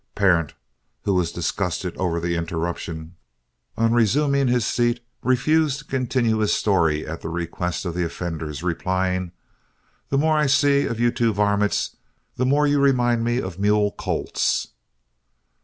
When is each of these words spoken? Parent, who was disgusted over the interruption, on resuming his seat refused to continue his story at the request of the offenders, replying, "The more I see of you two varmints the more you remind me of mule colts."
Parent, 0.15 0.55
who 1.03 1.13
was 1.13 1.31
disgusted 1.31 1.95
over 1.95 2.19
the 2.19 2.35
interruption, 2.35 3.17
on 3.77 3.93
resuming 3.93 4.47
his 4.47 4.65
seat 4.65 4.99
refused 5.21 5.77
to 5.77 5.85
continue 5.85 6.37
his 6.39 6.51
story 6.51 7.05
at 7.05 7.21
the 7.21 7.29
request 7.29 7.85
of 7.85 7.93
the 7.93 8.03
offenders, 8.03 8.63
replying, 8.63 9.31
"The 10.09 10.17
more 10.17 10.35
I 10.39 10.47
see 10.47 10.87
of 10.87 10.99
you 10.99 11.11
two 11.11 11.33
varmints 11.33 11.97
the 12.35 12.47
more 12.47 12.65
you 12.65 12.79
remind 12.81 13.23
me 13.23 13.39
of 13.39 13.59
mule 13.59 13.91
colts." 13.91 14.69